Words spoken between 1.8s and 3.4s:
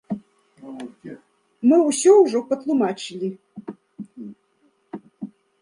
ўсё ўжо патлумачылі.